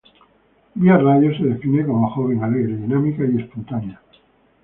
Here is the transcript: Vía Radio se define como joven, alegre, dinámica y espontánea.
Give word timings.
Vía 0.73 0.97
Radio 0.97 1.37
se 1.37 1.43
define 1.43 1.85
como 1.85 2.09
joven, 2.09 2.41
alegre, 2.43 2.75
dinámica 2.75 3.23
y 3.23 3.39
espontánea. 3.39 4.01